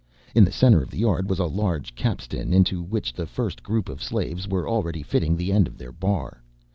In 0.33 0.43
the 0.43 0.51
center 0.51 0.81
of 0.81 0.89
the 0.89 0.97
yard 0.97 1.29
was 1.29 1.37
a 1.37 1.45
large 1.45 1.93
capstan 1.93 2.53
into 2.53 2.81
which 2.81 3.13
the 3.13 3.27
first 3.27 3.61
group 3.61 3.87
of 3.87 4.01
slaves 4.01 4.47
were 4.47 4.67
already 4.67 5.03
fitting 5.03 5.37
the 5.37 5.51
end 5.51 5.67
of 5.67 5.77
their 5.77 5.91
bar. 5.91 6.41